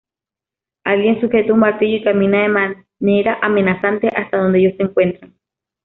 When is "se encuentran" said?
4.77-5.35